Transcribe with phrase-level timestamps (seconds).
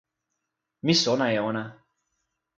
[0.85, 1.63] mi sona e ona.